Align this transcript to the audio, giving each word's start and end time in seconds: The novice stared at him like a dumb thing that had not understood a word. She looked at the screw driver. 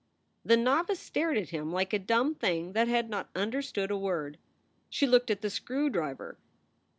The 0.43 0.57
novice 0.57 0.99
stared 0.99 1.37
at 1.37 1.49
him 1.49 1.71
like 1.71 1.93
a 1.93 1.99
dumb 1.99 2.33
thing 2.33 2.73
that 2.73 2.87
had 2.87 3.07
not 3.07 3.29
understood 3.35 3.91
a 3.91 3.97
word. 3.99 4.39
She 4.89 5.05
looked 5.05 5.29
at 5.29 5.41
the 5.41 5.49
screw 5.51 5.91
driver. 5.91 6.39